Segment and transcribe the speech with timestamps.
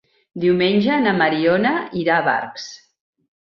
[0.45, 2.69] Diumenge na Mariona irà a Barx.